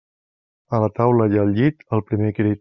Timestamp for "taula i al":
1.01-1.55